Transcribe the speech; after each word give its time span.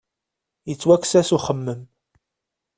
Yettwakkes-as 0.69 1.29
uxemmem. 1.35 1.81